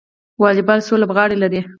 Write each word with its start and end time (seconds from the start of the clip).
والیبال 0.41 0.79
څو 0.87 0.93
لوبغاړي 1.01 1.37
لري؟ 1.43 1.61